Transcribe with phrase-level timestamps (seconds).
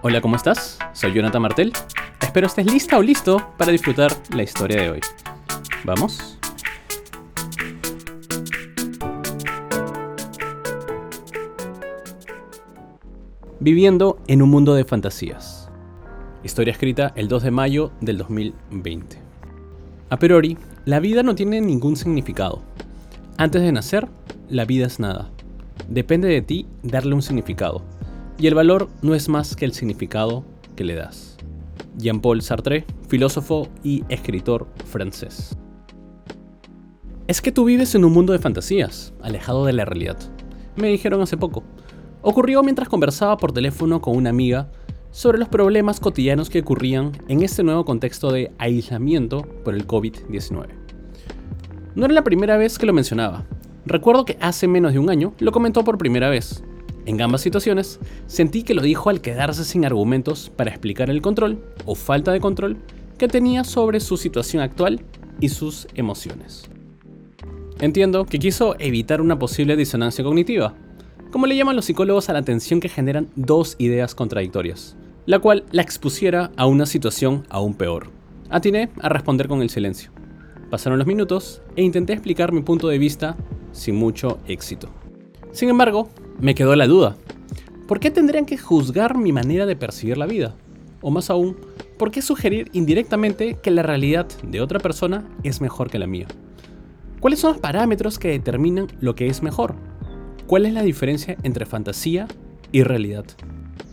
[0.00, 0.78] Hola, ¿cómo estás?
[0.92, 1.72] Soy Jonathan Martel.
[2.22, 5.00] Espero estés lista o listo para disfrutar la historia de hoy.
[5.82, 6.38] ¿Vamos?
[13.58, 15.68] Viviendo en un mundo de fantasías.
[16.44, 19.18] Historia escrita el 2 de mayo del 2020.
[20.10, 22.62] A priori, la vida no tiene ningún significado.
[23.36, 24.06] Antes de nacer,
[24.48, 25.32] la vida es nada.
[25.88, 27.82] Depende de ti darle un significado
[28.38, 30.44] y el valor no es más que el significado
[30.76, 31.36] que le das.
[31.96, 35.56] Jean-Paul Sartre, filósofo y escritor francés.
[37.26, 40.16] Es que tú vives en un mundo de fantasías, alejado de la realidad.
[40.76, 41.64] Me dijeron hace poco.
[42.22, 44.70] Ocurrió mientras conversaba por teléfono con una amiga
[45.10, 50.68] sobre los problemas cotidianos que ocurrían en este nuevo contexto de aislamiento por el COVID-19.
[51.96, 53.44] No era la primera vez que lo mencionaba.
[53.84, 56.62] Recuerdo que hace menos de un año lo comentó por primera vez,
[57.08, 61.58] en ambas situaciones, sentí que lo dijo al quedarse sin argumentos para explicar el control,
[61.86, 62.76] o falta de control,
[63.16, 65.00] que tenía sobre su situación actual
[65.40, 66.68] y sus emociones.
[67.80, 70.74] Entiendo que quiso evitar una posible disonancia cognitiva,
[71.30, 74.94] como le llaman los psicólogos a la tensión que generan dos ideas contradictorias,
[75.24, 78.10] la cual la expusiera a una situación aún peor.
[78.50, 80.10] Atiné a responder con el silencio.
[80.70, 83.34] Pasaron los minutos e intenté explicar mi punto de vista
[83.72, 84.90] sin mucho éxito.
[85.52, 86.10] Sin embargo,
[86.40, 87.16] me quedó la duda.
[87.86, 90.54] ¿Por qué tendrían que juzgar mi manera de percibir la vida?
[91.00, 91.56] O más aún,
[91.96, 96.26] ¿por qué sugerir indirectamente que la realidad de otra persona es mejor que la mía?
[97.20, 99.74] ¿Cuáles son los parámetros que determinan lo que es mejor?
[100.46, 102.28] ¿Cuál es la diferencia entre fantasía
[102.70, 103.24] y realidad?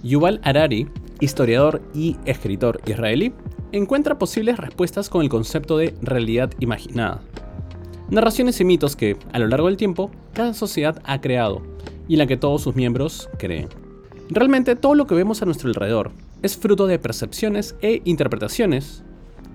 [0.03, 0.87] Yuval Harari,
[1.19, 3.33] historiador y escritor israelí,
[3.71, 7.21] encuentra posibles respuestas con el concepto de realidad imaginada.
[8.09, 11.74] Narraciones y mitos que, a lo largo del tiempo, cada sociedad ha creado
[12.07, 13.67] y en la que todos sus miembros creen.
[14.29, 16.11] Realmente todo lo que vemos a nuestro alrededor
[16.41, 19.03] es fruto de percepciones e interpretaciones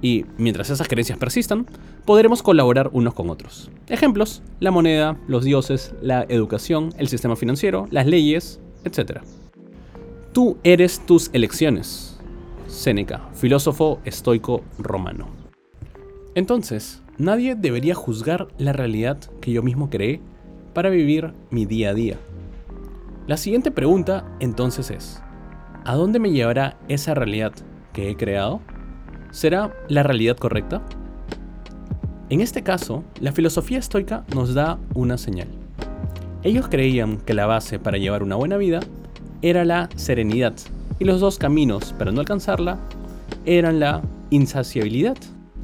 [0.03, 1.67] y mientras esas creencias persistan,
[2.05, 3.71] podremos colaborar unos con otros.
[3.89, 9.21] Ejemplos, la moneda, los dioses, la educación, el sistema financiero, las leyes, etc.
[10.33, 12.19] Tú eres tus elecciones.
[12.67, 15.29] Séneca, filósofo estoico romano.
[16.35, 20.21] Entonces, nadie debería juzgar la realidad que yo mismo creé
[20.73, 22.17] para vivir mi día a día.
[23.31, 25.23] La siguiente pregunta entonces es,
[25.85, 27.53] ¿a dónde me llevará esa realidad
[27.93, 28.61] que he creado?
[29.31, 30.83] ¿Será la realidad correcta?
[32.29, 35.47] En este caso, la filosofía estoica nos da una señal.
[36.43, 38.81] Ellos creían que la base para llevar una buena vida
[39.43, 40.55] era la serenidad
[40.99, 42.81] y los dos caminos para no alcanzarla
[43.47, 45.17] eran la insaciabilidad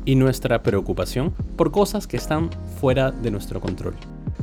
[0.04, 2.48] y nuestra preocupación por cosas que están
[2.81, 3.97] fuera de nuestro control.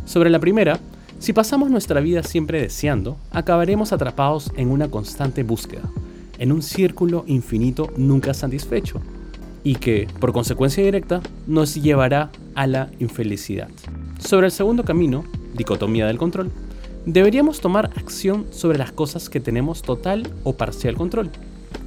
[0.04, 0.78] Sobre la primera,
[1.24, 5.84] si pasamos nuestra vida siempre deseando, acabaremos atrapados en una constante búsqueda,
[6.38, 9.00] en un círculo infinito nunca satisfecho,
[9.64, 13.70] y que, por consecuencia directa, nos llevará a la infelicidad.
[14.20, 15.24] Sobre el segundo camino,
[15.54, 16.52] dicotomía del control,
[17.06, 21.30] deberíamos tomar acción sobre las cosas que tenemos total o parcial control,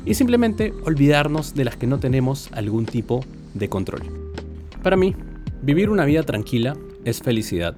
[0.07, 3.23] y simplemente olvidarnos de las que no tenemos algún tipo
[3.53, 4.01] de control.
[4.83, 5.15] Para mí,
[5.61, 6.75] vivir una vida tranquila
[7.05, 7.77] es felicidad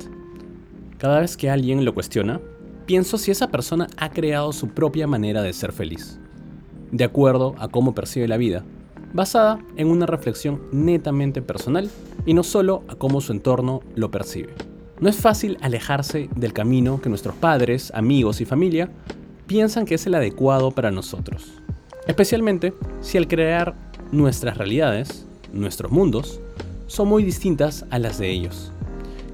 [0.98, 2.40] cada vez que alguien lo cuestiona,
[2.84, 6.18] pienso si esa persona ha creado su propia manera de ser feliz,
[6.90, 8.64] de acuerdo a cómo percibe la vida,
[9.12, 11.88] basada en una reflexión netamente personal
[12.26, 14.54] y no solo a cómo su entorno lo percibe.
[15.00, 18.90] No es fácil alejarse del camino que nuestros padres, amigos y familia
[19.46, 21.52] piensan que es el adecuado para nosotros,
[22.06, 23.74] especialmente si al crear
[24.10, 26.40] nuestras realidades, nuestros mundos,
[26.88, 28.72] son muy distintas a las de ellos.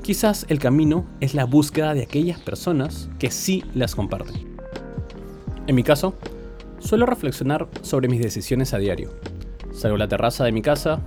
[0.04, 4.54] Quizás el camino es la búsqueda de aquellas personas que sí las comparten.
[5.66, 6.12] En mi caso,
[6.78, 9.14] suelo reflexionar sobre mis decisiones a diario.
[9.72, 11.00] Salgo a la terraza de mi casa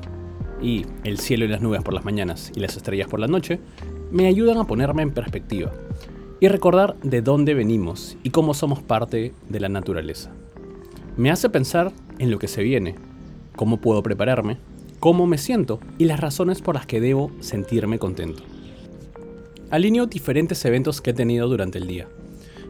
[0.63, 3.59] y el cielo y las nubes por las mañanas y las estrellas por la noche
[4.09, 5.71] me ayudan a ponerme en perspectiva
[6.39, 10.31] y recordar de dónde venimos y cómo somos parte de la naturaleza.
[11.17, 12.95] Me hace pensar en lo que se viene,
[13.55, 14.57] cómo puedo prepararme,
[14.99, 18.56] cómo me siento y las razones por las que debo sentirme contento.
[19.69, 22.07] Alineo diferentes eventos que he tenido durante el día.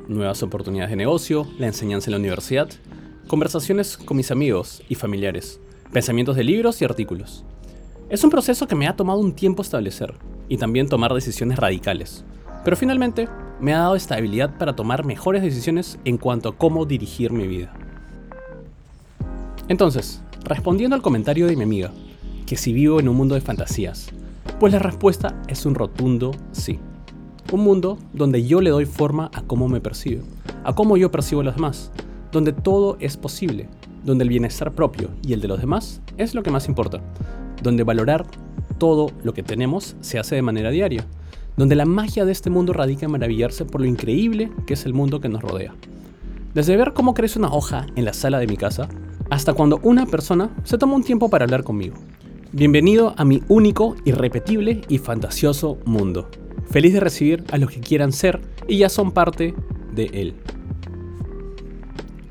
[0.07, 2.69] Nuevas oportunidades de negocio, la enseñanza en la universidad,
[3.27, 5.59] conversaciones con mis amigos y familiares,
[5.93, 7.45] pensamientos de libros y artículos.
[8.09, 10.15] Es un proceso que me ha tomado un tiempo establecer
[10.49, 12.25] y también tomar decisiones radicales,
[12.63, 13.27] pero finalmente
[13.61, 17.73] me ha dado estabilidad para tomar mejores decisiones en cuanto a cómo dirigir mi vida.
[19.67, 21.91] Entonces, respondiendo al comentario de mi amiga,
[22.47, 24.09] que si vivo en un mundo de fantasías,
[24.59, 26.79] pues la respuesta es un rotundo sí.
[27.51, 30.23] Un mundo donde yo le doy forma a cómo me percibo,
[30.65, 31.91] a cómo yo percibo a los demás,
[32.33, 33.69] donde todo es posible,
[34.03, 37.01] donde el bienestar propio y el de los demás es lo que más importa,
[37.63, 38.25] donde valorar
[38.77, 41.05] todo lo que tenemos se hace de manera diaria,
[41.55, 44.93] donde la magia de este mundo radica en maravillarse por lo increíble que es el
[44.93, 45.73] mundo que nos rodea.
[46.53, 48.89] Desde ver cómo crece una hoja en la sala de mi casa,
[49.29, 51.95] hasta cuando una persona se toma un tiempo para hablar conmigo.
[52.51, 56.29] Bienvenido a mi único, irrepetible y fantasioso mundo.
[56.69, 59.53] Feliz de recibir a los que quieran ser y ya son parte
[59.93, 60.33] de él.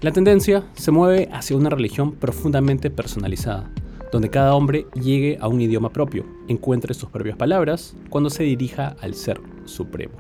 [0.02, 3.70] La tendencia se mueve hacia una religión profundamente personalizada,
[4.12, 8.94] donde cada hombre llegue a un idioma propio, encuentre sus propias palabras cuando se dirija
[9.00, 10.14] al ser supremo.